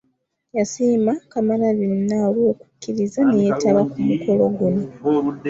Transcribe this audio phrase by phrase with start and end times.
[0.57, 4.83] Yasiima Kamalabyonna olw’okukkiriza ne yeetaba ku mukolo guno.